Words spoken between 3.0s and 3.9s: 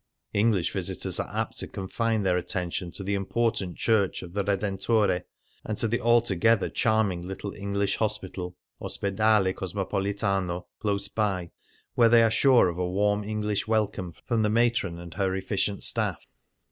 the impor tant